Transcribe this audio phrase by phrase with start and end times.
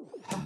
[0.00, 0.39] Come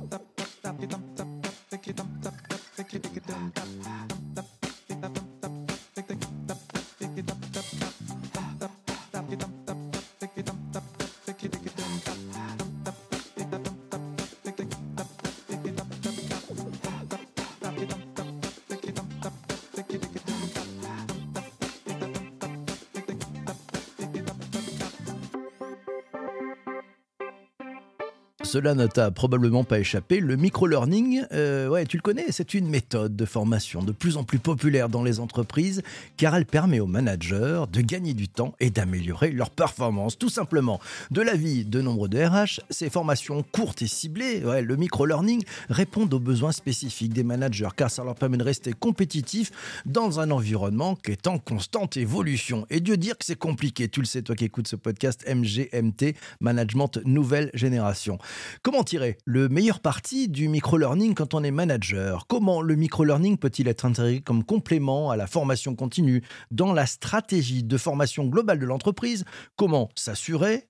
[28.55, 32.69] Cela ne t'a probablement pas échappé, le micro-learning, euh, ouais, tu le connais, c'est une
[32.69, 35.83] méthode de formation de plus en plus populaire dans les entreprises
[36.17, 40.79] car elle permet aux managers de gagner du temps et d'améliorer leur performance, tout simplement.
[41.11, 46.21] De l'avis de nombre de RH, ces formations courtes et ciblées, le micro-learning, répondent aux
[46.21, 49.51] besoins spécifiques des managers car ça leur permet de rester compétitifs
[49.85, 52.69] dans un environnement qui est en constante évolution.
[52.71, 56.15] Et Dieu dire que c'est compliqué, tu le sais toi qui écoutes ce podcast MGMT,
[56.39, 58.21] Management Nouvelle Génération.
[58.63, 62.27] Comment tirer le meilleur parti du micro-learning quand on est manager?
[62.27, 66.23] Comment le micro-learning peut-il être intégré comme complément à la formation continue?
[66.51, 69.25] Dans la stratégie de formation globale de l'entreprise
[69.57, 70.69] Comment s'assurer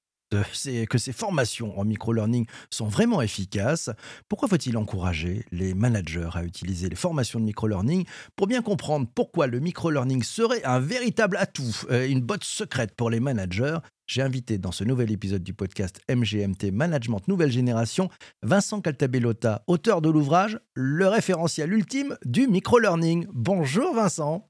[0.89, 3.91] que ces formations en micro-learning sont vraiment efficaces.
[4.29, 8.05] Pourquoi faut-il encourager les managers à utiliser les formations de micro-learning
[8.37, 13.11] pour bien comprendre pourquoi le micro-learning serait un véritable atout, euh, une botte secrète pour
[13.11, 13.79] les managers?
[14.07, 18.11] J'ai invité dans ce nouvel épisode du podcast MGMT Management Nouvelle Génération
[18.43, 23.27] Vincent Caltabellota, auteur de l'ouvrage Le référentiel ultime du micro-learning.
[23.33, 24.47] Bonjour Vincent.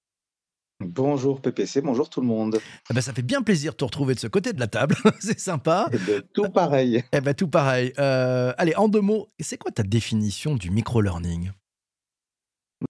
[0.84, 2.58] Bonjour PPC, bonjour tout le monde.
[2.90, 4.96] Eh ben, ça fait bien plaisir de te retrouver de ce côté de la table,
[5.18, 5.88] c'est sympa.
[5.92, 7.02] Eh ben, tout pareil.
[7.12, 7.92] Eh ben, tout pareil.
[7.98, 11.52] Euh, allez, en deux mots, c'est quoi ta définition du micro-learning?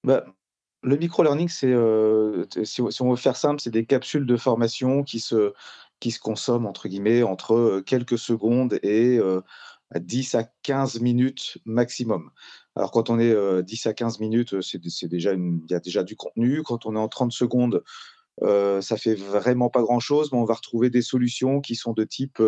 [0.03, 0.25] Bah,
[0.83, 5.21] Le micro-learning, c'est, euh, si, on veut faire simple, c'est des capsules de formation qui
[5.21, 5.53] se,
[6.01, 9.21] qui se consomment, entre guillemets, entre euh, quelques secondes et
[9.95, 12.31] 10 à 15 minutes maximum.
[12.77, 16.17] Alors quand on est 10 à 15 minutes, c'est déjà il y a déjà du
[16.17, 16.63] contenu.
[16.63, 17.83] Quand on est en 30 secondes,
[18.43, 22.05] euh, ça fait vraiment pas grand-chose, mais on va retrouver des solutions qui sont de
[22.05, 22.43] type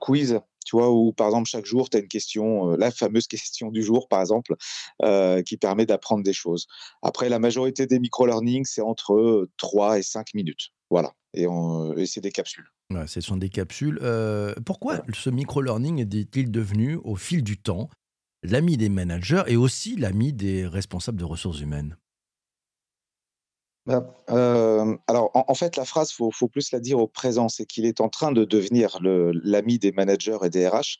[0.00, 3.70] quiz, tu vois, où par exemple chaque jour, tu as une question, la fameuse question
[3.70, 4.56] du jour, par exemple,
[5.44, 6.66] qui permet d'apprendre des choses.
[7.02, 10.70] Après, la majorité des micro-learning, c'est entre 3 et 5 minutes.
[10.90, 11.12] Voilà.
[11.34, 11.46] Et,
[11.96, 12.66] et c'est des capsules.
[12.90, 14.00] Ouais, ce sont des capsules.
[14.64, 17.90] pourquoi ce micro-learning est-il devenu, au fil du temps,
[18.42, 21.96] l'ami des managers et aussi l'ami des responsables de ressources humaines
[23.88, 27.86] euh, alors, en, fait, la phrase, faut, faut plus la dire au présent, c'est qu'il
[27.86, 30.98] est en train de devenir l'ami des managers et des RH,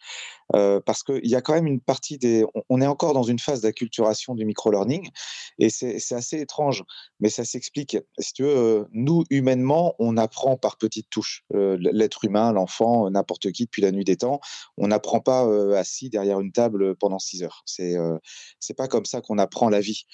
[0.55, 2.45] euh, parce qu'il y a quand même une partie des.
[2.69, 5.11] On, est encore dans une phase d'acculturation du micro-learning,
[5.59, 6.85] et c'est assez étrange,
[7.19, 7.99] mais ça s'explique.
[8.19, 11.45] Si tu veux, euh, nous, humainement, on apprend par petites touches.
[11.51, 14.41] L'être humain, l'enfant, n'importe qui depuis la nuit des temps,
[14.77, 17.63] on n'apprend pas assis derrière une table pendant six heures.
[17.67, 17.97] C'est
[18.61, 20.05] c'est pas comme ça qu'on apprend la vie.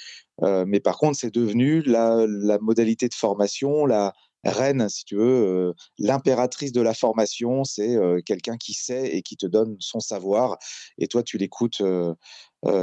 [0.41, 2.27] Mais par contre, c'est devenu la,
[2.63, 4.13] modalité de formation, la
[4.45, 9.23] reine, si tu veux, euh, l'impératrice de la formation, c'est euh, quelqu'un qui sait et
[9.23, 10.57] qui te donne son savoir,
[10.99, 11.83] et toi, tu l'écoutes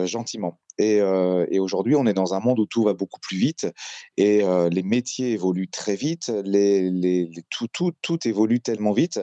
[0.06, 0.60] gentiment.
[0.80, 1.02] Et,
[1.60, 3.68] aujourd'hui, on est dans un monde où tout va beaucoup plus vite
[4.18, 4.42] et
[4.72, 6.32] les métiers évoluent très vite,
[8.02, 9.20] tout, évolue tellement vite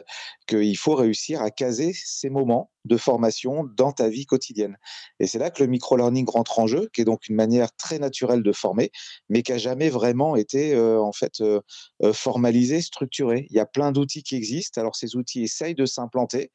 [0.46, 4.76] qu'il faut réussir à caser ces moments de formation dans ta vie quotidienne.
[5.20, 7.98] Et c'est là que le micro-learning rentre en jeu, qui est donc une manière très
[7.98, 8.90] naturelle de former,
[9.28, 11.60] mais qui n'a jamais vraiment été euh, en fait euh,
[12.02, 13.46] euh, formalisé, structuré.
[13.50, 14.80] Il y a plein d'outils qui existent.
[14.80, 16.52] Alors ces outils essayent de s'implanter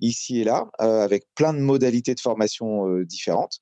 [0.00, 3.58] ici et là, avec plein de modalités de formation différentes.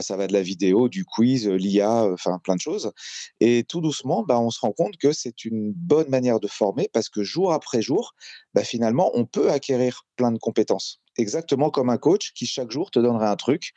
[0.00, 2.92] ça va de la vidéo, du quiz, l'IA, enfin plein de choses.
[3.40, 6.88] Et tout doucement, bah, on se rend compte que c'est une bonne manière de former
[6.92, 8.14] parce que jour après jour,
[8.54, 12.90] bah, finalement, on peut acquérir plein de compétences exactement comme un coach qui chaque jour
[12.90, 13.72] te donnerait un truc,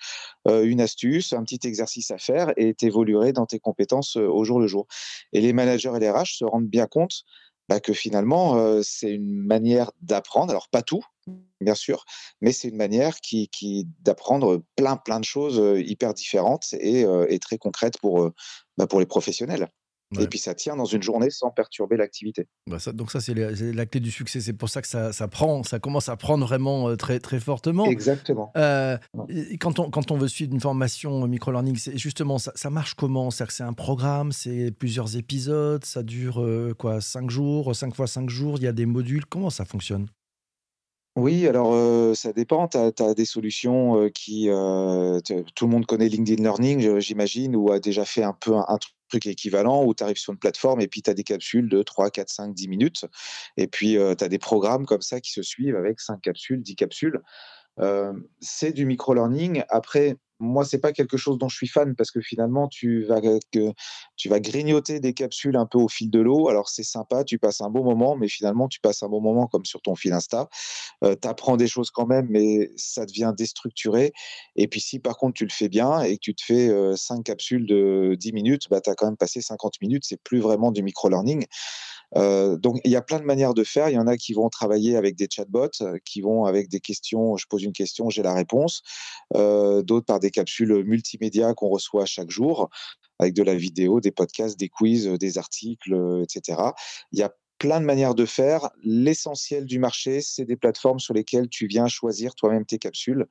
[0.47, 4.44] euh, une astuce, un petit exercice à faire et t'évoluerais dans tes compétences euh, au
[4.44, 4.88] jour le jour.
[5.34, 7.24] Et les managers et les RH se rendent bien compte
[7.69, 10.51] bah, que finalement, c'est une manière d'apprendre.
[10.51, 11.03] Alors, pas tout,
[11.62, 12.06] bien sûr,
[12.41, 17.06] mais c'est une manière qui, d'apprendre plein, plein de choses hyper différentes et,
[17.39, 18.31] très concrètes pour,
[18.77, 19.69] bah, pour les professionnels.
[20.19, 22.48] Et puis ça tient dans une journée sans perturber l'activité.
[22.68, 24.42] Bah donc ça c'est la, clé du succès.
[24.42, 27.39] C'est pour ça que ça, ça, prend, ça commence à prendre vraiment euh, très très
[27.39, 27.86] fortement.
[27.86, 28.51] Exactement.
[28.57, 28.98] Euh,
[29.60, 33.31] quand on quand on veut suivre une formation micro-learning, justement ça, ça, marche comment?
[33.31, 38.07] C'est c'est un programme, c'est plusieurs épisodes, ça dure euh, quoi 5 jours, 5 fois
[38.07, 38.57] 5 jours.
[38.57, 39.25] Il y a des modules.
[39.25, 40.07] Comment ça fonctionne?
[41.16, 42.68] Oui, alors ça dépend.
[42.68, 44.45] Tu as, des solutions qui.
[45.56, 48.80] tout le monde connaît LinkedIn Learning, j'imagine, ou a déjà fait un peu un,
[49.13, 51.83] truc équivalent où tu arrives sur une plateforme et puis tu as des capsules de
[51.83, 53.06] 3, 4, 5, 10 minutes.
[53.57, 56.75] Et puis tu as des programmes comme ça qui se suivent avec 5 capsules, 10
[56.75, 57.21] capsules.
[58.39, 59.63] c'est du micro-learning.
[59.69, 63.22] Après, moi, c'est pas quelque chose dont je suis fan parce que finalement, tu vas,
[64.16, 66.50] tu vas grignoter des capsules un peu au fil de l'eau.
[66.50, 69.48] Alors, c'est sympa, tu passes un bon moment, mais finalement, tu passes un bon moment
[69.48, 70.50] comme sur ton fil Insta.
[71.01, 74.13] tu apprends des choses quand même, mais ça devient déstructuré.
[74.56, 77.24] Et puis, si par contre, tu le fais bien et que tu te fais cinq
[77.24, 80.04] capsules de 10 minutes, bah, tu as quand même passé 50 minutes.
[80.06, 81.45] C'est plus vraiment du micro-learning.
[82.18, 83.89] Euh, donc, il y a plein de manières de faire.
[83.89, 86.80] Il y en a qui vont travailler avec des chatbots, euh, qui vont avec des
[86.80, 87.38] questions.
[87.38, 88.81] Je pose une question, j'ai la réponse.
[89.36, 92.69] Euh, d'autres par des capsules multimédia qu'on reçoit chaque jour,
[93.19, 96.62] avec de la vidéo, des podcasts, des quiz, des articles, etc.
[97.12, 98.69] Il y a plein de manières de faire.
[98.83, 103.25] L'essentiel du marché, c'est des plateformes sur lesquelles tu viens choisir toi-même tes capsules.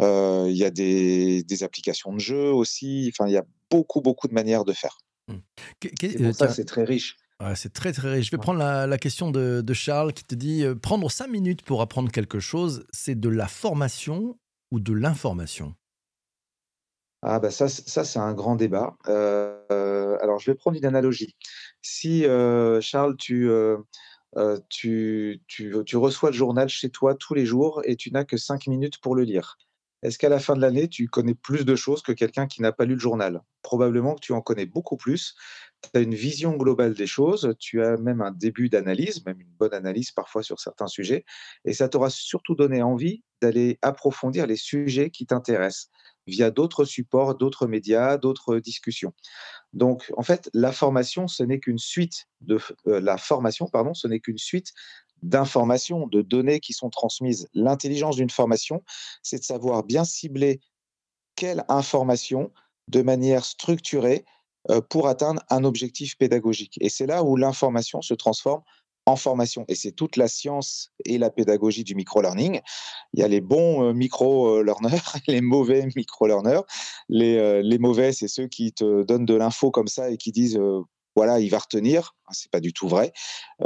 [0.00, 3.12] il y a des, applications de jeux aussi.
[3.12, 4.98] Enfin, il y a beaucoup, beaucoup de manières de faire.
[5.28, 6.32] Mmh.
[6.32, 7.16] ça, c'est très riche
[7.54, 8.26] c'est très très riche.
[8.26, 11.80] Je vais prendre la, question de, Charles qui te dit euh, prendre cinq minutes pour
[11.80, 14.38] apprendre quelque chose, c'est de la formation
[14.70, 15.74] ou de l'information?
[17.22, 18.96] Ah bah ça, ça c'est un grand débat.
[19.08, 21.36] Euh, alors je vais prendre une analogie.
[21.82, 23.50] Si euh, Charles, tu,
[24.68, 28.36] tu, tu, tu reçois le journal chez toi tous les jours et tu n'as que
[28.36, 29.58] cinq minutes pour le lire.
[30.02, 32.72] Est-ce qu'à la fin de l'année, tu connais plus de choses que quelqu'un qui n'a
[32.72, 33.42] pas lu le journal?
[33.62, 35.34] Probablement que tu en connais beaucoup plus.
[35.82, 39.52] Tu as une vision globale des choses, tu as même un début d'analyse, même une
[39.58, 41.24] bonne analyse parfois sur certains sujets,
[41.64, 45.88] et ça t'aura surtout donné envie d'aller approfondir les sujets qui t'intéressent
[46.26, 49.12] via d'autres supports, d'autres médias, d'autres discussions.
[49.72, 54.06] Donc, en fait, la formation, ce n'est qu'une suite de euh, la formation, pardon, ce
[54.06, 54.72] n'est qu'une suite
[55.22, 57.48] d'informations, de données qui sont transmises.
[57.52, 58.82] L'intelligence d'une formation,
[59.22, 60.60] c'est de savoir bien cibler
[61.36, 62.52] quelle information
[62.88, 64.24] de manière structurée
[64.88, 66.76] pour atteindre un objectif pédagogique.
[66.80, 68.62] Et c'est là où l'information se transforme
[69.06, 69.64] en formation.
[69.68, 72.60] Et c'est toute la science et la pédagogie du micro-learning.
[73.14, 76.62] Il y a les bons euh, micro-learners, les mauvais micro-learners.
[77.08, 80.60] Les, les mauvais, c'est ceux qui te donnent de l'info comme ça et qui disent
[81.16, 82.14] voilà, il va retenir.
[82.32, 83.12] Ce c'est pas du tout vrai.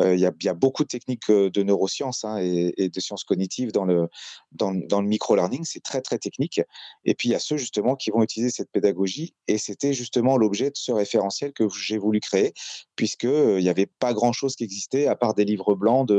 [0.01, 4.09] Il y, a beaucoup de techniques de neurosciences hein, et, de sciences cognitives dans le,
[4.53, 5.65] dans, le micro-learning.
[5.65, 6.63] C'est très, très technique.
[7.05, 9.35] Et puis, il y a ceux justement qui vont utiliser cette pédagogie.
[9.49, 12.55] Et c'était justement l'objet de ce référentiel que j'ai voulu créer,
[12.97, 16.11] puisqu'il n'y avait pas grand-chose qui existait à part des livres blancs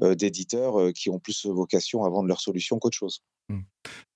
[0.00, 3.22] d'éditeurs qui ont plus vocation à vendre leurs solutions qu'autre chose.
[3.48, 3.60] Mmh.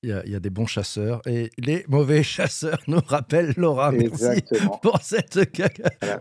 [0.02, 3.90] Il y, a, des bons chasseurs et les mauvais chasseurs nous rappellent Laura.
[3.90, 4.44] Merci
[4.81, 5.40] pour cette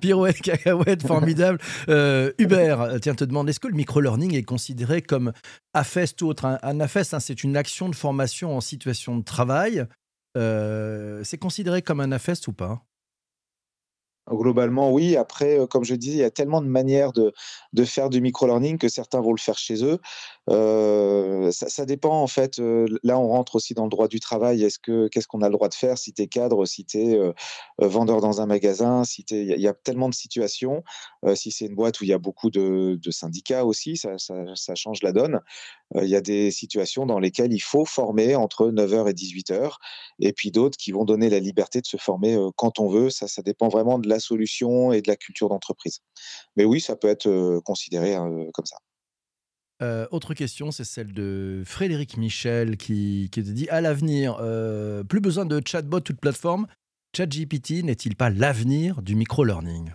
[0.01, 1.59] pirouette cacahuète formidable.
[1.87, 5.33] Euh, Hubert, tiens, te demande est-ce que le micro-learning est considéré comme
[5.75, 6.45] AFEST ou autre?
[6.45, 9.85] Un, AFEST, hein, c'est une action de formation en situation de travail.
[10.35, 12.83] Euh, c'est considéré comme un AFEST ou pas?
[14.31, 15.15] Globalement, oui.
[15.15, 17.31] Après, euh, comme je disais, il y a tellement de manières de,
[17.73, 19.99] de faire du micro-learning que certains vont le faire chez eux.
[20.49, 22.59] Euh, ça, dépend, en fait.
[22.59, 24.63] Euh, là, on rentre aussi dans le droit du travail.
[24.63, 26.99] Est-ce que qu'est-ce qu'on a le droit de faire si tu es cadre, si tu
[26.99, 27.33] es
[27.79, 30.83] vendeur dans un magasin, si il y, a tellement de situations.
[31.35, 35.11] si c'est une boîte où il y a beaucoup de, syndicats aussi, ça, change la
[35.11, 35.41] donne.
[35.95, 39.75] Il y a des situations dans lesquelles il faut former entre 9h et 18h,
[40.19, 43.09] et puis d'autres qui vont donner la liberté de se former quand on veut.
[43.09, 46.01] Ça, ça dépend vraiment de la solution et de la culture d'entreprise.
[46.55, 48.77] Mais oui, ça peut être considéré hein, comme ça.
[49.81, 54.37] Autre question, c'est celle de Frédéric Michel qui, te dit à l'avenir,
[55.07, 56.67] plus besoin de chatbot toute plateforme.
[57.15, 59.91] ChatGPT n'est-il pas l'avenir du micro-learning?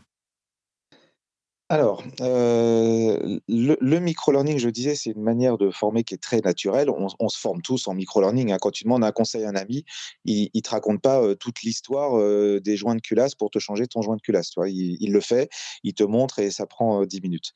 [1.71, 6.91] Alors, euh, le, micro-learning, je disais, c'est une manière de former qui est très naturelle.
[6.91, 8.51] On, se forme tous en micro-learning.
[8.51, 8.57] Hein.
[8.61, 9.85] Quand tu demandes un conseil à un ami,
[10.25, 13.61] il ne te raconte pas euh, toute l'histoire euh, des joints de culasse pour te
[13.61, 14.51] changer ton joint de culasse.
[14.67, 15.49] Il, le fait,
[15.85, 17.53] il te montre et ça prend 10 minutes.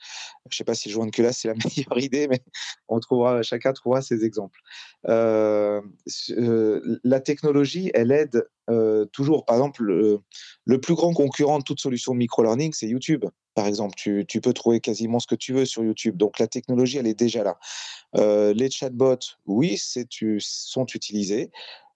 [0.48, 2.38] Je ne sais pas si le joint de culasse, c'est la meilleure idée, mais
[2.86, 4.60] on trouvera, chacun trouvera ses exemples.
[5.08, 5.80] la
[7.20, 8.46] technologie, elle aide
[9.10, 9.44] toujours.
[9.44, 13.94] Par exemple, le, plus grand concurrent de toute solution micro-learning, c'est YouTube par exemple.
[13.96, 16.16] Tu, peux trouver quasiment ce que tu veux sur YouTube.
[16.16, 17.58] Donc la technologie, elle est déjà là.
[18.16, 19.80] Euh, les chatbots, oui,
[20.38, 21.50] sont utilisés.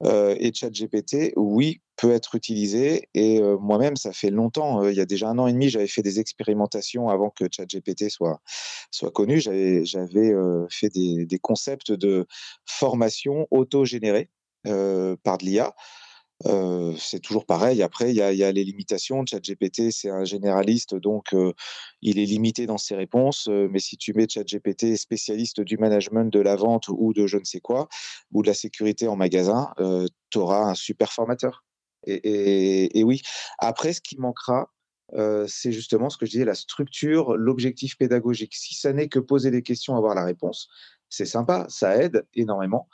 [0.04, 3.08] Euh, et ChatGPT, oui, peut être utilisé.
[3.14, 5.88] Et euh, moi-même, ça fait longtemps, il y a déjà un an et demi, j'avais
[5.88, 8.40] fait des expérimentations avant que ChatGPT soit,
[9.12, 9.40] connu.
[9.40, 9.84] J'avais
[10.70, 12.26] fait des, des, concepts de
[12.64, 14.30] formation auto-générée
[14.62, 15.74] par de l'IA
[16.44, 17.82] c'est toujours pareil.
[17.82, 19.24] Après, il y a, les limitations.
[19.26, 21.34] ChatGPT, c'est un généraliste, donc
[22.02, 23.48] il est limité dans ses réponses.
[23.48, 27.44] mais si tu mets ChatGPT spécialiste du management de la vente ou de je ne
[27.44, 27.88] sais quoi,
[28.32, 29.72] ou de la sécurité en magasin,
[30.30, 31.64] tu auras un super formateur.
[32.06, 33.22] Et, oui.
[33.58, 34.70] Après, ce qui manquera,
[35.46, 38.54] c'est justement ce que je disais, la structure, l'objectif pédagogique.
[38.54, 40.68] Si ça n'est que poser des questions, avoir la réponse,
[41.08, 42.88] c'est sympa, ça aide énormément.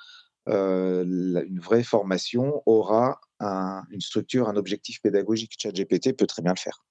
[0.47, 3.21] une vraie formation aura
[3.91, 5.55] une structure, un objectif pédagogique.
[5.59, 6.85] ChatGPT peut très bien le faire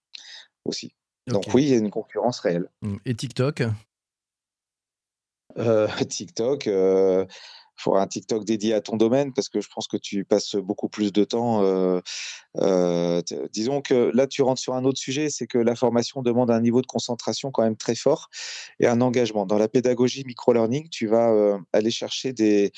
[0.65, 0.95] aussi.
[1.27, 2.69] Donc oui, il y a une concurrence réelle.
[2.81, 2.97] Mmh.
[3.05, 3.63] Et TikTok?
[6.09, 6.67] TikTok,
[7.83, 10.89] faut un TikTok dédié à ton domaine parce que je pense que tu passes beaucoup
[10.89, 11.63] plus de temps.
[11.63, 11.99] Euh,
[12.57, 13.21] euh,
[13.51, 16.61] disons que là, tu rentres sur un autre sujet, c'est que la formation demande un
[16.61, 18.29] niveau de concentration quand même très fort
[18.79, 19.45] et un engagement.
[19.45, 22.71] Dans la pédagogie micro-learning, tu vas euh, aller chercher des,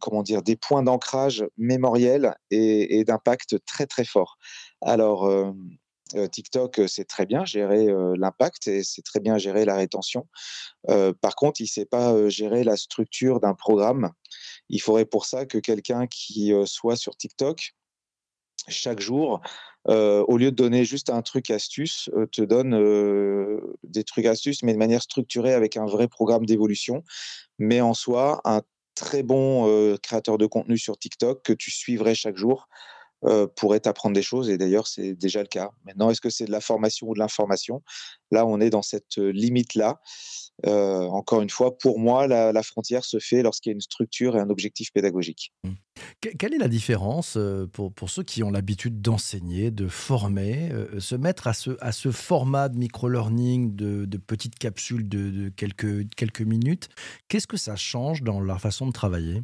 [0.00, 4.38] comment dire, des points d'ancrage mémoriels et, d'impact très très forts.
[4.80, 5.28] Alors,
[6.32, 10.26] TikTok, c'est très bien gérer l'impact et c'est très bien gérer la rétention.
[10.86, 14.10] par contre, il ne sait pas gérer la structure d'un programme.
[14.68, 17.74] Il faudrait pour ça que quelqu'un qui soit sur TikTok
[18.68, 19.40] chaque jour,
[19.86, 24.78] au lieu de donner juste un truc astuce, te donne des trucs astuces, mais de
[24.78, 27.02] manière structurée avec un vrai programme d'évolution.
[27.58, 28.62] Mais en soi, un
[28.94, 32.68] très bon créateur de contenu sur TikTok que tu suivrais chaque jour
[33.26, 34.50] euh, pourrait apprendre des choses.
[34.50, 35.70] Et d'ailleurs, c'est déjà le cas.
[35.86, 37.82] Maintenant, est-ce que c'est de la formation ou de l'information?
[38.30, 40.00] Là, on est dans cette euh, limite-là.
[40.66, 44.36] Euh, encore une fois, pour moi, la, frontière se fait lorsqu'il y a une structure
[44.36, 45.52] et un objectif pédagogique.
[45.64, 45.72] Mmh.
[46.38, 47.36] quelle est la différence
[47.72, 52.12] pour, pour ceux qui ont l'habitude d'enseigner, de former, se mettre à ce, à ce
[52.12, 56.88] format de micro-learning, de, de, petites capsules de, de quelques, quelques minutes?
[57.28, 59.42] Qu'est-ce que ça change dans leur façon de travailler?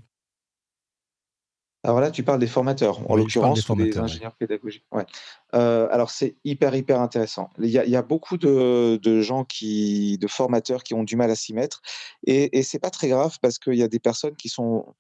[1.82, 4.84] Alors là, tu parles des formateurs, en l'occurrence, des ingénieurs pédagogiques.
[4.92, 5.06] Ouais.
[5.54, 7.49] Euh, alors c'est hyper, hyper intéressant.
[7.58, 11.54] Il y a, beaucoup de, gens qui, de formateurs qui ont du mal à s'y
[11.54, 11.80] mettre.
[12.26, 14.94] Et, et c'est pas très grave parce qu'il y a des personnes qui sont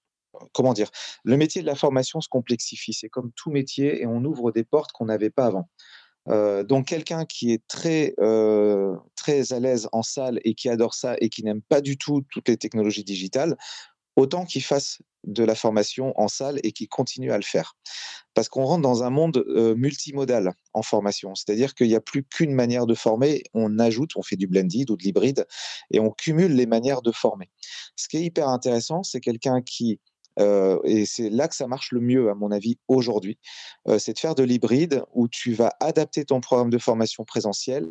[0.52, 0.90] comment dire,
[1.24, 2.94] le métier de la formation se complexifie.
[2.94, 5.68] C'est comme tout métier et on ouvre des portes qu'on n'avait pas avant.
[6.28, 10.92] Euh, donc quelqu'un qui est très euh, très à l'aise en salle et qui adore
[10.92, 13.56] ça et qui n'aime pas du tout toutes les technologies digitales,
[14.20, 17.74] autant qu'il fasse de la formation en salle et qu'il continue à le faire.
[18.34, 19.44] Parce qu'on rentre dans un monde
[19.76, 24.22] multimodal en formation, c'est-à-dire qu'il n'y a plus qu'une manière de former, on ajoute, on
[24.22, 25.46] fait du blended ou de l'hybride,
[25.90, 27.50] et on cumule les manières de former.
[27.96, 29.98] Ce qui est hyper intéressant, c'est quelqu'un qui
[30.38, 33.38] et c'est là que ça marche le mieux, à mon avis, aujourd'hui,
[33.98, 37.86] c'est de faire de l'hybride où tu vas adapter ton programme de formation présentiel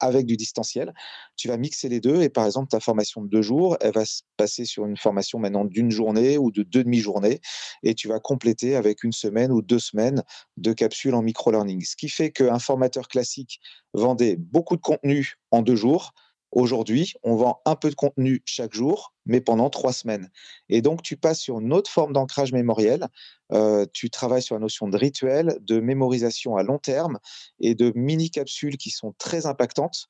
[0.00, 0.92] avec du distanciel.
[1.36, 4.04] Tu vas mixer les deux et par exemple, ta formation de deux jours, elle va
[4.04, 7.40] se passer sur une formation maintenant d'une journée ou de deux demi-journées
[7.82, 10.22] et tu vas compléter avec une semaine ou deux semaines
[10.56, 11.84] de capsules en micro-learning.
[11.84, 13.60] Ce qui fait qu'un formateur classique
[13.94, 16.12] vendait beaucoup de contenu en deux jours.
[16.52, 20.30] Aujourd'hui, on vend un peu de contenu chaque jour, mais pendant trois semaines.
[20.68, 23.08] Et donc, tu passes sur une autre forme d'ancrage mémoriel.
[23.52, 27.18] Euh, tu travailles sur la notion de rituel, de mémorisation à long terme
[27.58, 30.08] et de mini-capsules qui sont très impactantes.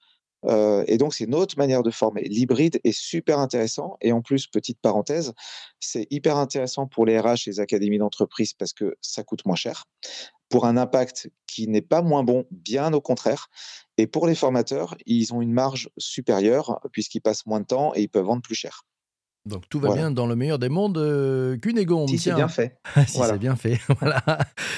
[0.48, 2.22] Et donc, c'est une autre manière de former.
[2.22, 3.96] L'hybride est super intéressant.
[4.00, 5.32] Et en plus, petite parenthèse,
[5.80, 9.56] c'est hyper intéressant pour les RH et les académies d'entreprise parce que ça coûte moins
[9.56, 9.84] cher
[10.52, 13.48] pour un impact qui n'est pas moins bon, bien au contraire.
[13.96, 18.02] Et pour les formateurs, ils ont une marge supérieure puisqu'ils passent moins de temps et
[18.02, 18.84] ils peuvent vendre plus cher.
[19.44, 20.98] Donc tout va bien dans le meilleur des mondes.
[20.98, 22.08] Euh, Cunégonde.
[22.08, 22.78] Si c'est bien fait.
[23.06, 23.80] si c'est bien fait.
[24.00, 24.22] voilà.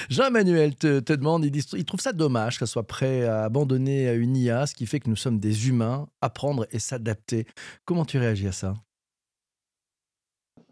[0.09, 4.65] Jean-Emmanuel te, demande, il, il, trouve ça dommage qu'elle soit prêt à abandonner une IA,
[4.65, 7.45] ce qui fait que nous sommes des humains, apprendre et s'adapter.
[7.85, 8.73] Comment tu réagis à ça?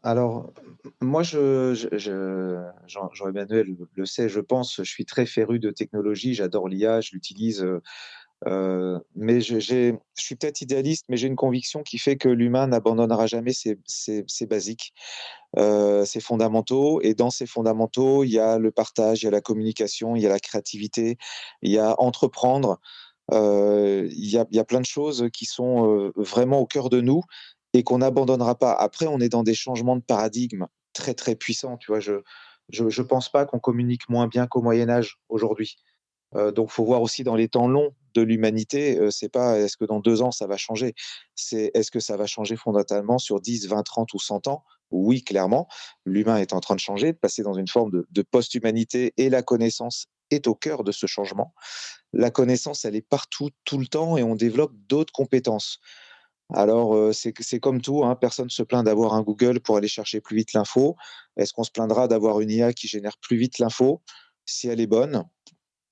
[0.06, 0.52] Alors,
[1.02, 1.74] moi, je,
[2.88, 7.64] Jean-Emmanuel le sait, je pense, je suis très féru de technologie, j'adore l'IA, je l'utilise,
[7.64, 7.82] euh,
[8.48, 9.60] euh, mais je,
[10.16, 13.78] suis peut-être idéaliste, mais j'ai une conviction qui fait que l'humain n'abandonnera jamais ses,
[14.46, 14.94] basiques,
[15.58, 19.32] euh, ses fondamentaux, et dans ces fondamentaux, il y a le partage, il y a
[19.32, 21.18] la communication, il y a la créativité,
[21.62, 22.80] il y a entreprendre.
[23.32, 27.02] il, y a, il y a plein de choses qui sont vraiment au cœur de
[27.02, 27.24] nous
[27.74, 28.74] et qu'on n'abandonnera pas.
[28.74, 31.78] Après, on est dans des changements de paradigme très très puissants.
[31.78, 32.22] Tu vois, je
[32.70, 35.78] je, pense pas qu'on communique moins bien qu'au Moyen Âge aujourd'hui.
[36.36, 38.98] Euh, donc, faut voir aussi dans les temps longs de l'humanité.
[38.98, 40.94] Euh, c'est pas est-ce que dans deux ans ça va changer?
[41.36, 44.64] C'est est-ce que ça va changer fondamentalement sur 10, 20, 30 ou 100 ans?
[44.92, 45.68] Oui, clairement,
[46.06, 49.42] l'humain est en train de changer, de passer dans une forme de, post-humanité et la
[49.42, 51.54] connaissance est au cœur de ce changement.
[52.14, 55.80] La connaissance, elle est partout, tout le temps, et on développe d'autres compétences.
[56.54, 60.22] Alors, c'est comme tout, hein, personne ne se plaint d'avoir un Google pour aller chercher
[60.22, 60.96] plus vite l'info.
[61.38, 64.04] Est-ce qu'on se plaindra d'avoir une IA qui génère plus vite l'info?
[64.46, 65.24] Si elle est bonne,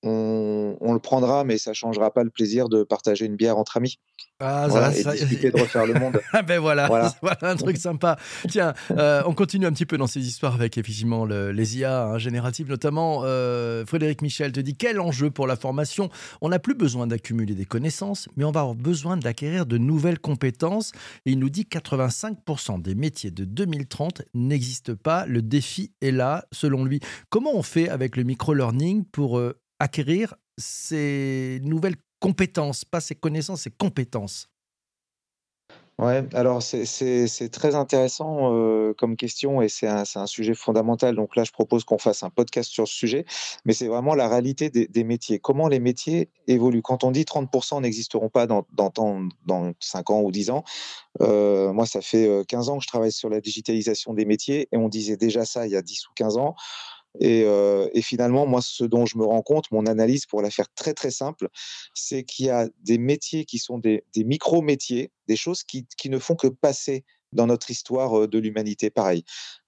[0.02, 3.76] on, on le prendra, mais ça changera pas le plaisir de partager une bière entre
[3.76, 3.98] amis.
[4.40, 6.20] Ah, Voilà, ça, et ça- discuter de refaire le monde.
[6.32, 7.12] Ah ben voilà, Voilà.
[7.22, 8.16] voilà un truc sympa.
[8.48, 12.04] Tiens, euh, on continue un petit peu dans ces histoires avec effectivement le- les IA
[12.06, 16.08] hein, génératives, notamment euh, Frédéric Michel te dit quel enjeu pour la formation?
[16.40, 20.18] On n'a plus besoin d'accumuler des connaissances, mais on va avoir besoin d'acquérir de nouvelles
[20.18, 20.92] compétences.
[21.26, 25.26] Et il nous dit 85% des métiers de 2030 n'existent pas.
[25.26, 27.00] Le défi est là, selon lui.
[27.30, 33.62] Comment on fait avec le micro-learning pour euh, acquérir ces nouvelles compétences, pas ces connaissances,
[33.62, 34.48] ces compétences
[35.98, 41.14] Ouais, alors c'est très intéressant, heu, comme question et c'est un un sujet fondamental.
[41.14, 43.24] Donc là, je propose qu'on fasse un podcast sur ce sujet,
[43.64, 45.38] mais c'est vraiment la réalité des métiers.
[45.38, 46.82] Comment les métiers évoluent?
[46.82, 50.64] Quand on dit 30 n'existeront pas dans dans tant dans 5 ans ou 10 ans,
[51.20, 54.68] heu, moi, ça fait, heu, 15 ans que je travaille sur la digitalisation des métiers
[54.72, 56.54] et on disait déjà ça il y a 10 ou 15 ans
[57.20, 60.50] et heu et finalement, moi, ce dont je me rends compte, mon analyse, pour la
[60.50, 61.48] faire très, très simple,
[61.94, 66.18] c'est qu'il y a des métiers qui sont des micro-métiers, des choses qui qui ne
[66.18, 68.90] font que passer dans notre histoire, heu, de l'humanité.
[68.90, 69.24] Pareil,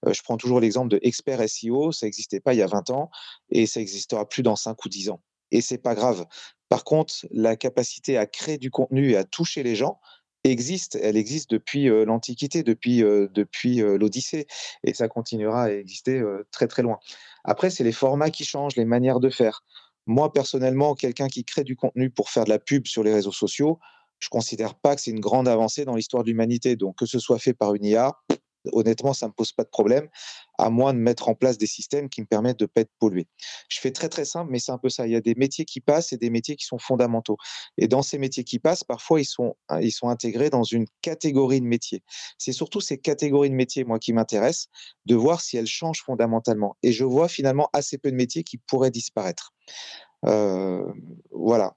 [0.07, 2.89] heu, je prends toujours l'exemple de expert SEO, ça existait pas il y a 20
[2.89, 3.09] ans
[3.49, 5.21] et ça existera plus dans 5 ou 10 ans
[5.51, 6.25] et c'est pas grave.
[6.69, 9.99] Par contre, la capacité à créer du contenu et à toucher les gens
[10.51, 10.97] existe.
[11.01, 14.47] Elle existe depuis, heu, l'Antiquité, depuis, depuis, heu, l'Odyssée
[14.83, 16.21] et ça continuera à exister,
[16.51, 16.99] très, très loin.
[17.43, 19.63] Après, c'est les formats qui changent, les manières de faire.
[20.07, 23.31] Moi, personnellement, quelqu'un qui crée du contenu pour faire de la pub sur les réseaux
[23.31, 23.79] sociaux,
[24.19, 26.75] je considère pas que c'est une grande avancée dans l'histoire de l'humanité.
[26.75, 28.13] Donc, que ce soit fait par une IA,
[28.71, 30.07] honnêtement, ça me pose pas de problème,
[30.57, 33.27] à moins de mettre en place des systèmes qui me permettent de pas être pollué.
[33.69, 35.07] Je fais très, très simple, mais c'est un peu ça.
[35.07, 37.37] Il y a des métiers qui passent et des métiers qui sont fondamentaux.
[37.77, 41.61] Et dans ces métiers qui passent, parfois, ils sont, ils sont intégrés dans une catégorie
[41.61, 42.03] de métiers.
[42.37, 44.67] C'est surtout ces catégories de métiers, moi, qui m'intéressent,
[45.05, 46.77] de voir si elles changent fondamentalement.
[46.83, 49.53] Et je vois finalement assez peu de métiers qui pourraient disparaître.
[50.25, 50.91] Euh,
[51.31, 51.75] voilà.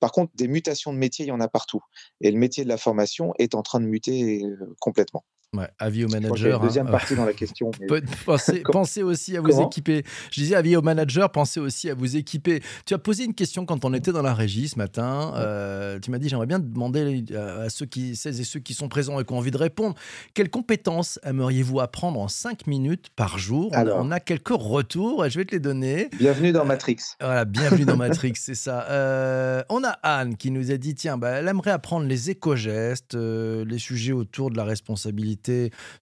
[0.00, 1.80] Par contre, des mutations de métiers, il y en a partout.
[2.20, 5.24] Et le métier de la formation est en train de muter euh, complètement.
[5.54, 6.56] Ouais, avis aux Je crois qu'il y a managers.
[6.60, 6.90] une deuxième hein.
[6.90, 7.70] partie dans la question.
[7.80, 7.86] mais-
[8.72, 10.02] Pensez, aussi à vous Comment équiper.
[10.30, 12.60] Je disais, avis aux managers, pensez aussi à vous équiper.
[12.84, 15.32] Tu as posé une question quand on était dans la régie ce matin.
[15.36, 18.88] Euh, tu m'as dit, j'aimerais bien demander à ceux qui, celles et ceux qui sont
[18.88, 19.94] présents et qui ont envie de répondre,
[20.34, 23.70] quelles compétences aimeriez-vous apprendre en 5 minutes par jour?
[23.72, 23.98] On a, Alors.
[24.02, 26.10] on a quelques retours et je vais te les donner.
[26.18, 26.98] Bienvenue dans Matrix.
[27.20, 28.86] Voilà, bienvenue dans Matrix, c'est ça.
[28.90, 33.14] Euh, on a Anne qui nous a dit tiens, bah, elle aimerait apprendre les éco-gestes,
[33.14, 35.35] euh, les sujets autour de la responsabilité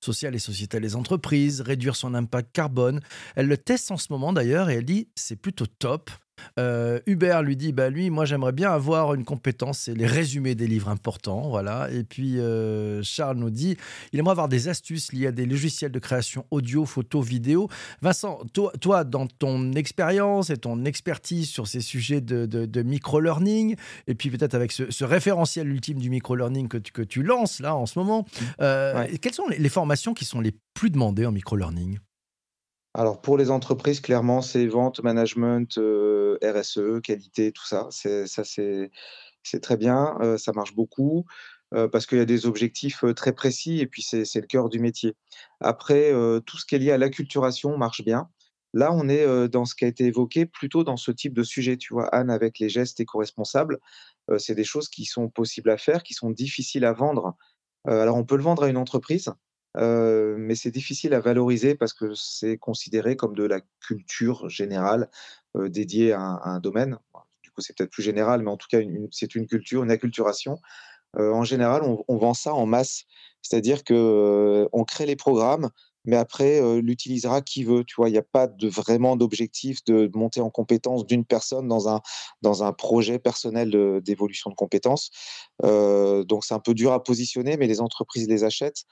[0.00, 3.00] sociale et sociétale des entreprises, réduire son impact carbone.
[3.36, 6.10] Elle le teste en ce moment d'ailleurs et elle dit c'est plutôt top.
[6.58, 10.54] Euh, Hubert lui dit bah lui moi j'aimerais bien avoir une compétence c'est les résumés
[10.54, 11.88] des livres importants voilà.
[11.92, 13.76] Et puis euh, Charles nous dit
[14.12, 17.68] il aimerait avoir des astuces liées à des logiciels de création audio photo vidéo.
[18.02, 22.82] Vincent toi, toi dans ton expérience et ton expertise sur ces sujets de, de- de
[22.82, 27.22] micro-learning et puis peut-être avec ce, ce référentiel ultime du micro-learning que tu, que tu
[27.22, 28.26] lances là en ce moment
[28.60, 29.18] euh, Ouais.
[29.18, 31.98] quelles sont les, les formations qui sont les plus demandées en micro-learning?
[32.96, 37.88] Alors, pour les entreprises, clairement, c'est vente, management, euh, RSE, qualité, tout ça.
[37.90, 38.90] Ça, c'est,
[39.60, 40.16] très bien.
[40.20, 41.24] euh, ça marche beaucoup
[41.74, 44.78] euh, parce qu'il y a des objectifs très précis et puis c'est, le cœur du
[44.78, 45.16] métier.
[45.60, 46.12] Après,
[46.46, 48.28] tout ce qui est lié à l'acculturation marche bien.
[48.74, 51.76] Là, on est dans ce qui a été évoqué, plutôt dans ce type de sujet.
[51.76, 53.78] Tu vois, Anne, avec les gestes éco-responsables,
[54.38, 57.36] c'est des choses qui sont possibles à faire, qui sont difficiles à vendre.
[57.86, 59.32] Alors, on peut le vendre à une entreprise,
[59.76, 65.10] mais c'est difficile à valoriser parce que c'est considéré comme de la culture générale
[65.54, 66.98] dédiée à un, domaine.
[67.42, 68.78] Du coup, c'est peut-être plus général, mais en tout cas,
[69.10, 70.58] c'est une culture, une acculturation.
[71.16, 73.04] En général, on, on vend ça en masse,
[73.42, 75.70] c'est-à-dire que on crée les programmes,
[76.04, 77.84] mais après, euh, l'utilisera qui veut.
[77.84, 81.68] Tu vois, il n'y a pas de, vraiment d'objectif de monter en compétence d'une personne
[81.68, 82.00] dans un,
[82.42, 83.70] dans un projet personnel
[84.02, 85.10] d'évolution de compétences.
[85.64, 88.84] Euh, donc, c'est un peu dur à positionner, mais les entreprises les achètent.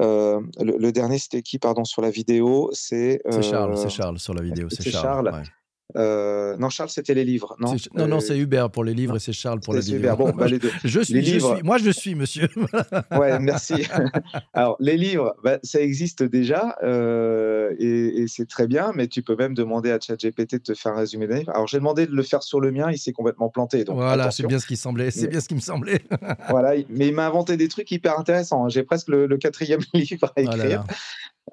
[0.00, 2.70] Euh, le, le dernier, c'était qui, pardon, sur la vidéo?
[2.72, 5.40] C'est Charles c'est Charles sur la vidéo c'est c'est Charles, Charles.
[5.40, 5.48] ouais.
[5.96, 7.54] Euh, non, Charles, c'était les livres.
[7.60, 9.96] Non, C'est- non, non, Euh, c'est Hubert pour les livres et c'est Charles pour vidéo
[9.96, 10.16] super.
[10.16, 10.70] Bon, bah, les deux.
[10.84, 12.48] je suis, les je livres- suis moi je suis monsieur
[13.12, 13.74] Ouais, merci.
[14.54, 19.22] Alors, les livres, bah, ça existe déjà euh, et, et c'est très bien, mais tu
[19.22, 21.50] peux même demander à ChatGPT de te faire un résumé d'un livre.
[21.50, 23.84] Alors, j'ai demandé de le faire sur le mien, il s'est complètement planté.
[23.84, 26.00] Donc, voilà c'est bien ce qui semblait c'est Mais- bien ce qui me semblait
[26.48, 28.68] Voilà, il- mais il m'a inventé des trucs hyper intéressants.
[28.68, 30.84] J'ai presque le, le quatrième livre à là écrire.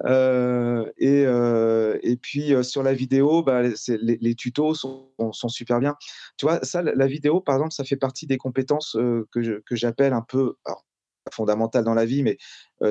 [0.04, 5.96] Euh, et, euh, et puis euh, sur la vidéo, bah, les, tutos sont, super bien.
[6.36, 8.96] Tu vois, ça, la vidéo, par exemple, ça fait partie des compétences
[9.30, 10.84] que j'appelle un peu alors,
[11.32, 12.36] fondamentales dans la vie, mais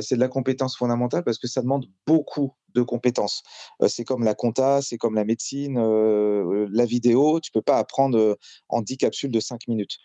[0.01, 3.43] c'est de la compétence fondamentale parce que ça demande beaucoup de compétences.
[3.87, 7.39] c'est comme la compta, c'est comme la médecine, la vidéo.
[7.41, 8.37] Tu peux pas apprendre
[8.69, 9.97] en 10 capsules de 5 minutes.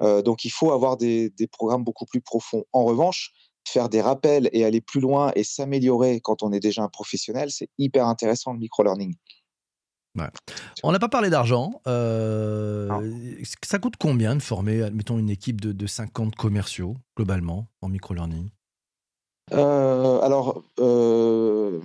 [0.00, 2.64] donc, il faut avoir des programmes beaucoup plus profonds.
[2.72, 3.32] En revanche,
[3.66, 7.50] faire des rappels et aller plus loin et s'améliorer quand on est déjà un professionnel,
[7.50, 9.14] c'est hyper intéressant le micro-learning.
[10.82, 11.80] On n'a pas parlé d'argent.
[11.86, 12.88] Euh,
[13.64, 18.50] ça coûte combien de former, admettons, une équipe de, 50 commerciaux, globalement, en micro-learning?
[19.52, 21.80] Euh, Alors, euh,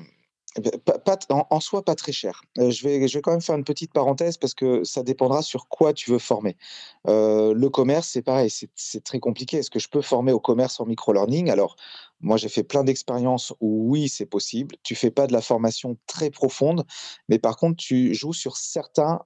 [1.29, 2.41] en, soi, pas très cher.
[2.57, 5.93] je, vais, je quand même faire une petite parenthèse parce que ça dépendra sur quoi
[5.93, 6.57] tu veux former.
[7.05, 9.57] le commerce, c'est pareil, c'est très compliqué.
[9.57, 11.49] Est-ce que je peux former au commerce en micro-learning?
[11.49, 11.75] Alors,
[12.21, 14.75] moi, j'ai fait plein d'expériences où oui, c'est possible.
[14.83, 16.85] Tu fais pas de la formation très profonde,
[17.29, 19.19] mais par contre, tu joues sur certains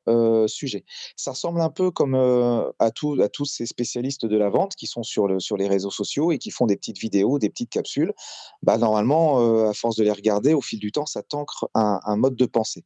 [0.48, 0.86] sujets.
[1.16, 5.28] Ça ressemble un peu comme à, tous ces spécialistes de la vente qui sont sur
[5.28, 8.14] les réseaux sociaux et qui font des petites vidéos, des petites capsules.
[8.62, 12.16] Bah, normalement, à force de les regarder, au fil du temps, ça t'ancre un, un
[12.16, 12.84] mode de pensée.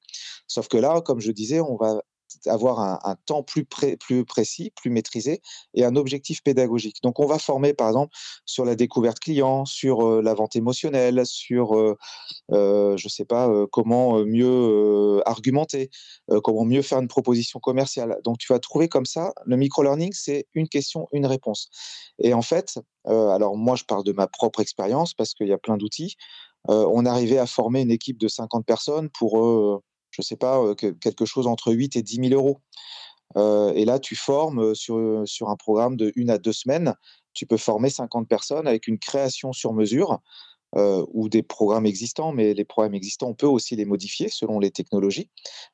[0.47, 2.01] Sauf que là, comme je disais, on va
[2.45, 5.41] avoir un, temps plus, précis, plus maîtrisé
[5.73, 6.97] et un objectif pédagogique.
[7.03, 8.13] Donc, on va former, par exemple,
[8.45, 11.73] sur la découverte client, sur la vente émotionnelle, sur,
[12.49, 15.89] je ne sais pas, comment mieux argumenter,
[16.43, 18.17] comment mieux faire une proposition commerciale.
[18.23, 21.69] Donc, tu vas trouver comme ça, le micro-learning, c'est une question, une réponse.
[22.19, 25.57] Et en fait, alors moi, je parle de ma propre expérience parce qu'il y a
[25.57, 26.15] plein d'outils.
[26.67, 29.81] on arrivait à former une équipe de 50 personnes pour
[30.17, 32.61] je ne sais pas, quelque chose entre 8 et 10 000 euros.
[33.35, 36.95] et là, tu formes sur, sur un programme de une à deux semaines.
[37.33, 40.19] Tu peux former 50 personnes avec une création sur mesure
[40.75, 44.71] ou des programmes existants, mais les programmes existants, on peut aussi les modifier selon les
[44.71, 45.29] technologies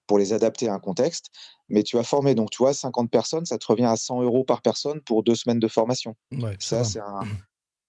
[0.07, 1.29] pour les adapter à un contexte.
[1.69, 4.43] Mais tu vas former, donc tu vois, 50 personnes, ça te revient à 100 euros
[4.43, 6.15] par personne pour deux semaines de formation.
[6.59, 7.21] ça, c'est un,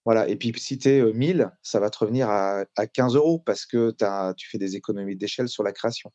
[0.05, 0.29] voilà.
[0.29, 3.95] Et puis, si tu es 1000, ça va te revenir à, 15 euros parce que
[4.37, 6.13] tu fais des économies d'échelle sur la création.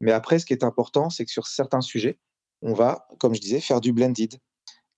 [0.00, 2.18] Mais après, ce qui est important, c'est que sur certains sujets,
[2.62, 4.34] on va, comme je disais, faire du blended.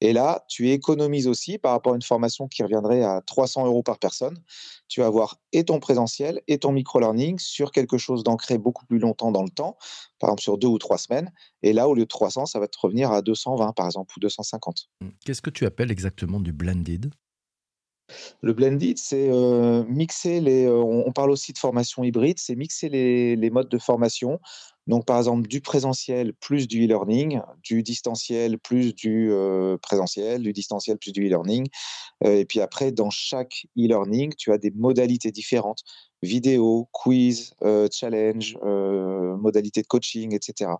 [0.00, 3.82] Et là, tu économises aussi par rapport à une formation qui reviendrait à 300 euros
[3.82, 4.38] par personne.
[4.86, 9.00] Tu vas avoir et ton présentiel et ton micro-learning sur quelque chose d'ancré beaucoup plus
[9.00, 9.76] longtemps dans le temps,
[10.20, 11.32] par exemple sur deux ou trois semaines.
[11.62, 14.20] Et là, au lieu de 300, ça va te revenir à 220, par exemple, ou
[14.20, 14.88] 250.
[15.24, 17.10] Qu'est-ce que tu appelles exactement du blended?
[18.42, 19.30] Le blended, c'est
[19.88, 20.68] mixer les.
[20.68, 24.40] on parle aussi de formation hybride, c'est mixer les, modes de formation.
[24.86, 29.30] Donc, par exemple, du présentiel plus du e-learning, du distanciel plus du
[29.82, 31.68] présentiel, du distanciel plus du e-learning.
[32.24, 35.82] et puis après, dans chaque e-learning, tu as des modalités différentes
[36.22, 37.54] vidéo, quiz,
[37.92, 40.70] challenge, modalité de coaching, etc.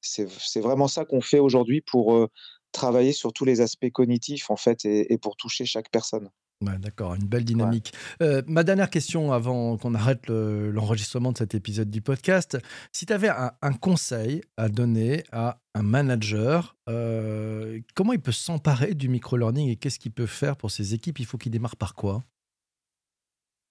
[0.00, 2.28] C'est vraiment ça qu'on fait aujourd'hui pour
[2.72, 6.30] travailler sur tous les aspects cognitifs en fait et pour toucher chaque personne.
[6.62, 7.92] D'accord, une belle dynamique.
[8.22, 12.58] Euh, ma dernière question avant qu'on arrête l'enregistrement de cet épisode du podcast,
[12.92, 18.94] si tu avais un, conseil à donner à un manager, euh, comment il peut s'emparer
[18.94, 21.18] du micro-learning et qu'est-ce qu'il peut faire pour ses équipes?
[21.18, 22.22] Il faut qu'il démarre par quoi?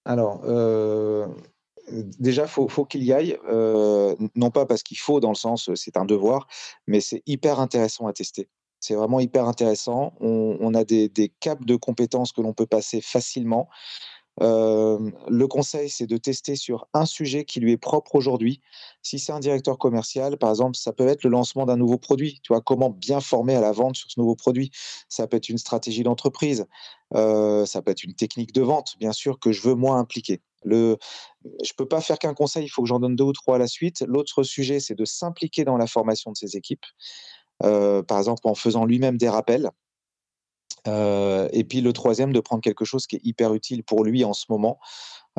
[0.03, 1.27] Alors, euh,
[2.19, 5.69] déjà, il faut, faut qu'il y aille, non pas parce qu'il faut dans le sens
[5.75, 6.47] c'est un devoir,
[6.87, 8.49] mais c'est hyper intéressant à tester.
[8.81, 10.13] C'est vraiment hyper intéressant.
[10.19, 13.69] On, a des, caps de compétences que l'on peut passer facilement.
[14.39, 18.59] le conseil, c'est de tester sur un sujet qui lui est propre aujourd'hui.
[19.03, 22.39] Si c'est un directeur commercial, par exemple, ça peut être le lancement d'un nouveau produit.
[22.41, 24.71] Tu vois, comment bien former à la vente sur ce nouveau produit.
[25.09, 26.65] Ça peut être une stratégie d'entreprise.
[27.13, 30.41] ça peut être une technique de vente, bien sûr, que je veux moins impliquer.
[30.65, 30.97] Je ne
[31.77, 33.67] peux pas faire qu'un conseil, il faut que j'en donne deux ou trois à la
[33.67, 34.03] suite.
[34.07, 36.85] L'autre sujet, c'est de s'impliquer dans la formation de ses équipes.
[37.63, 39.69] Euh, par exemple en faisant lui-même des rappels.
[40.87, 44.23] Euh, et puis le troisième, de prendre quelque chose qui est hyper utile pour lui
[44.23, 44.79] en ce moment,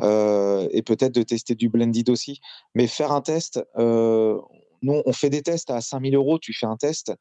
[0.01, 2.39] euh, et peut-être de tester du blended aussi.
[2.75, 6.77] Mais faire un test, nous, on fait des tests à 5000 euros, tu fais un
[6.77, 7.13] test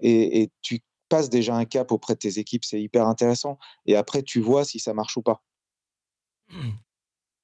[0.00, 3.58] et, tu passes déjà un cap auprès de tes équipes, c'est hyper intéressant.
[3.86, 5.42] Et après, tu vois si ça marche ou pas.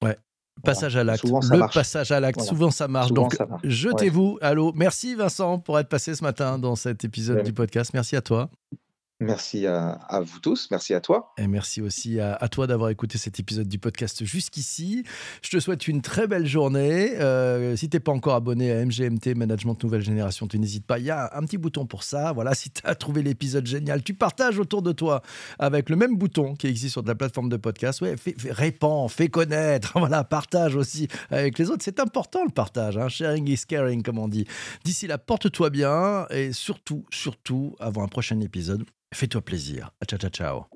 [0.03, 0.17] Ouais,
[0.65, 1.23] Passage à l'acte.
[1.23, 2.41] Le passage à l'acte.
[2.41, 3.11] Souvent ça marche.
[3.11, 4.37] Donc jetez-vous.
[4.41, 4.73] Allô.
[4.75, 7.91] Merci Vincent pour être passé ce matin dans cet épisode du podcast.
[7.93, 8.49] Merci à toi.
[9.21, 11.33] Merci à, vous tous, merci à toi.
[11.37, 15.05] Et merci aussi à, toi d'avoir écouté cet épisode du podcast jusqu'ici.
[15.41, 17.15] Je te souhaite une très belle journée.
[17.21, 20.99] Euh, si tu n'es pas encore abonné à MGMT Management Nouvelle Génération, tu n'hésites pas.
[20.99, 22.33] Il y a un petit bouton pour ça.
[22.33, 25.21] Voilà, si tu as trouvé l'épisode génial, tu partages autour de toi
[25.59, 28.01] avec le même bouton qui existe sur ta plateforme de podcast.
[28.01, 29.93] Ouais, fais, fais connaître.
[30.05, 31.83] Voilà, partage aussi avec les autres.
[31.83, 32.97] C'est important le partage.
[32.97, 33.07] Hein.
[33.07, 34.45] Sharing is caring, comme on dit.
[34.83, 38.83] D'ici là, porte-toi bien et surtout, surtout, avant un prochain épisode,
[39.15, 39.91] Fais-toi plaisir.
[40.05, 40.67] Ciao, ciao, ciao.